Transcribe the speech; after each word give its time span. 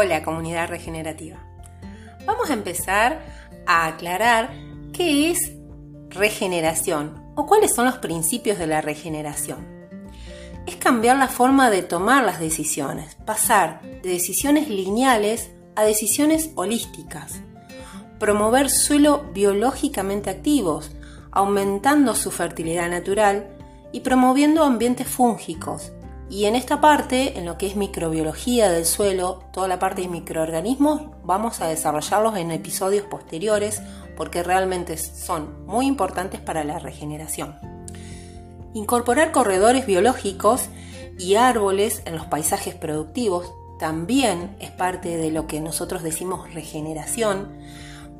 Hola 0.00 0.22
comunidad 0.22 0.68
regenerativa. 0.68 1.38
Vamos 2.24 2.50
a 2.50 2.52
empezar 2.52 3.18
a 3.66 3.88
aclarar 3.88 4.48
qué 4.92 5.32
es 5.32 5.54
regeneración 6.08 7.20
o 7.34 7.46
cuáles 7.46 7.74
son 7.74 7.86
los 7.86 7.96
principios 7.96 8.60
de 8.60 8.68
la 8.68 8.80
regeneración. 8.80 9.66
Es 10.68 10.76
cambiar 10.76 11.16
la 11.16 11.26
forma 11.26 11.68
de 11.68 11.82
tomar 11.82 12.22
las 12.22 12.38
decisiones, 12.38 13.16
pasar 13.24 13.82
de 13.82 14.10
decisiones 14.10 14.68
lineales 14.68 15.50
a 15.74 15.82
decisiones 15.82 16.52
holísticas, 16.54 17.40
promover 18.20 18.70
suelo 18.70 19.24
biológicamente 19.34 20.30
activos, 20.30 20.92
aumentando 21.32 22.14
su 22.14 22.30
fertilidad 22.30 22.88
natural 22.88 23.48
y 23.90 23.98
promoviendo 24.02 24.62
ambientes 24.62 25.08
fúngicos, 25.08 25.90
y 26.30 26.44
en 26.44 26.56
esta 26.56 26.80
parte, 26.80 27.38
en 27.38 27.46
lo 27.46 27.56
que 27.56 27.66
es 27.66 27.76
microbiología 27.76 28.70
del 28.70 28.84
suelo, 28.84 29.44
toda 29.50 29.66
la 29.66 29.78
parte 29.78 30.02
de 30.02 30.08
microorganismos, 30.08 31.02
vamos 31.24 31.62
a 31.62 31.68
desarrollarlos 31.68 32.36
en 32.36 32.50
episodios 32.50 33.06
posteriores 33.06 33.80
porque 34.14 34.42
realmente 34.42 34.98
son 34.98 35.64
muy 35.64 35.86
importantes 35.86 36.40
para 36.40 36.64
la 36.64 36.78
regeneración. 36.78 37.56
Incorporar 38.74 39.32
corredores 39.32 39.86
biológicos 39.86 40.68
y 41.18 41.36
árboles 41.36 42.02
en 42.04 42.16
los 42.16 42.26
paisajes 42.26 42.74
productivos 42.74 43.50
también 43.78 44.54
es 44.60 44.70
parte 44.70 45.16
de 45.16 45.30
lo 45.30 45.46
que 45.46 45.60
nosotros 45.60 46.02
decimos 46.02 46.52
regeneración. 46.52 47.56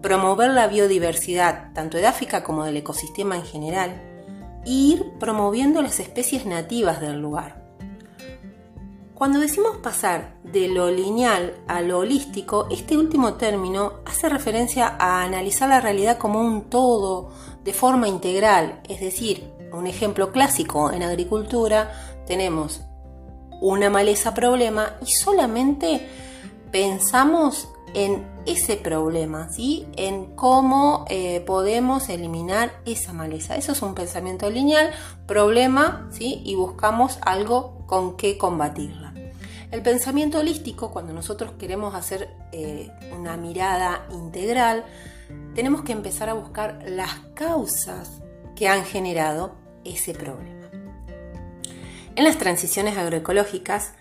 Promover 0.00 0.50
la 0.50 0.68
biodiversidad, 0.68 1.72
tanto 1.72 1.98
edáfica 1.98 2.44
como 2.44 2.64
del 2.64 2.76
ecosistema 2.76 3.34
en 3.36 3.44
general. 3.44 4.00
E 4.64 4.70
ir 4.70 5.12
promoviendo 5.18 5.82
las 5.82 5.98
especies 5.98 6.46
nativas 6.46 7.00
del 7.00 7.20
lugar. 7.20 7.65
Cuando 9.16 9.40
decimos 9.40 9.78
pasar 9.78 10.34
de 10.44 10.68
lo 10.68 10.90
lineal 10.90 11.54
a 11.68 11.80
lo 11.80 12.00
holístico, 12.00 12.66
este 12.70 12.98
último 12.98 13.32
término 13.36 13.94
hace 14.04 14.28
referencia 14.28 14.94
a 14.98 15.22
analizar 15.22 15.70
la 15.70 15.80
realidad 15.80 16.18
como 16.18 16.42
un 16.42 16.64
todo, 16.64 17.30
de 17.64 17.72
forma 17.72 18.08
integral, 18.08 18.82
es 18.86 19.00
decir, 19.00 19.50
un 19.72 19.86
ejemplo 19.86 20.32
clásico 20.32 20.92
en 20.92 21.02
agricultura, 21.02 22.24
tenemos 22.26 22.82
una 23.62 23.88
maleza 23.88 24.34
problema 24.34 24.96
y 25.00 25.10
solamente 25.10 26.06
pensamos 26.70 27.70
en 27.94 28.26
ese 28.44 28.76
problema, 28.76 29.50
¿sí? 29.50 29.86
en 29.96 30.36
cómo 30.36 31.06
eh, 31.08 31.40
podemos 31.40 32.10
eliminar 32.10 32.70
esa 32.84 33.14
maleza. 33.14 33.56
Eso 33.56 33.72
es 33.72 33.80
un 33.80 33.94
pensamiento 33.94 34.50
lineal, 34.50 34.90
problema, 35.24 36.06
¿sí? 36.12 36.42
y 36.44 36.54
buscamos 36.54 37.18
algo 37.22 37.86
con 37.86 38.18
qué 38.18 38.36
combatirla. 38.36 39.05
El 39.70 39.82
pensamiento 39.82 40.38
holístico, 40.38 40.92
cuando 40.92 41.12
nosotros 41.12 41.52
queremos 41.58 41.94
hacer 41.94 42.30
eh, 42.52 42.90
una 43.18 43.36
mirada 43.36 44.06
integral, 44.12 44.84
tenemos 45.54 45.82
que 45.82 45.92
empezar 45.92 46.28
a 46.28 46.34
buscar 46.34 46.84
las 46.86 47.18
causas 47.34 48.22
que 48.54 48.68
han 48.68 48.84
generado 48.84 49.56
ese 49.84 50.14
problema. 50.14 50.68
En 52.14 52.24
las 52.24 52.38
transiciones 52.38 52.96
agroecológicas, 52.96 53.92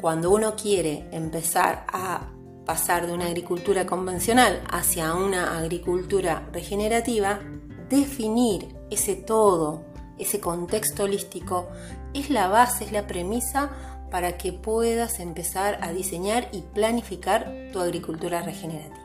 cuando 0.00 0.30
uno 0.30 0.56
quiere 0.56 1.06
empezar 1.12 1.84
a 1.92 2.30
pasar 2.64 3.06
de 3.06 3.12
una 3.12 3.26
agricultura 3.26 3.86
convencional 3.86 4.62
hacia 4.70 5.14
una 5.14 5.58
agricultura 5.58 6.48
regenerativa, 6.52 7.40
definir 7.88 8.74
ese 8.90 9.14
todo, 9.16 9.84
ese 10.18 10.40
contexto 10.40 11.04
holístico, 11.04 11.68
es 12.14 12.30
la 12.30 12.48
base, 12.48 12.84
es 12.84 12.92
la 12.92 13.06
premisa 13.06 13.70
para 14.12 14.36
que 14.36 14.52
puedas 14.52 15.18
empezar 15.18 15.78
a 15.80 15.90
diseñar 15.90 16.46
y 16.52 16.60
planificar 16.60 17.70
tu 17.72 17.80
agricultura 17.80 18.42
regenerativa. 18.42 19.00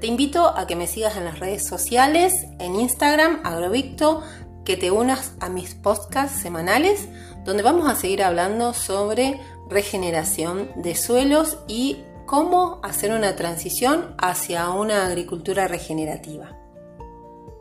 Te 0.00 0.06
invito 0.06 0.46
a 0.46 0.66
que 0.66 0.76
me 0.76 0.86
sigas 0.86 1.16
en 1.16 1.24
las 1.24 1.40
redes 1.40 1.66
sociales, 1.66 2.32
en 2.60 2.76
Instagram, 2.76 3.40
Agrovicto, 3.44 4.22
que 4.64 4.76
te 4.76 4.92
unas 4.92 5.34
a 5.40 5.48
mis 5.48 5.74
podcasts 5.74 6.40
semanales, 6.40 7.08
donde 7.44 7.64
vamos 7.64 7.90
a 7.90 7.96
seguir 7.96 8.22
hablando 8.22 8.74
sobre 8.74 9.40
regeneración 9.68 10.70
de 10.76 10.94
suelos 10.94 11.58
y 11.66 12.04
cómo 12.26 12.78
hacer 12.84 13.10
una 13.10 13.34
transición 13.34 14.14
hacia 14.18 14.70
una 14.70 15.06
agricultura 15.06 15.66
regenerativa. 15.66 16.56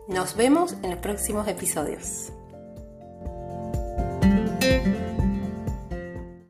Nos 0.08 0.36
vemos 0.36 0.74
en 0.84 0.92
los 0.92 1.00
próximos 1.00 1.48
episodios. 1.48 2.32